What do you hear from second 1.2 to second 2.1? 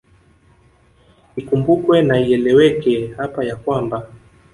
Ikumbukwe